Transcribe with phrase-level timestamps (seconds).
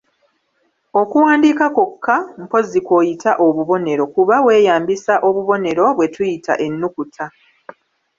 [1.01, 7.25] Okuwandiika kwokka mpozzi kw'oyita obubonero, kuba weeyambisa obubonero bwe tuyita ennukuta.